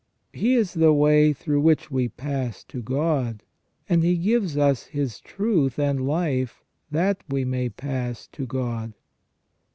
He 0.33 0.55
is 0.55 0.73
the 0.73 0.91
way 0.93 1.31
through 1.31 1.61
which 1.61 1.91
we 1.91 2.07
pass 2.09 2.63
to 2.63 2.81
God, 2.81 3.43
and 3.87 4.01
He 4.01 4.17
gives 4.17 4.57
us 4.57 4.85
His 4.85 5.19
truth 5.19 5.77
and 5.77 6.07
life 6.07 6.63
that 6.89 7.21
we 7.29 7.45
may 7.45 7.69
pass 7.69 8.25
to 8.29 8.47
God. 8.47 8.93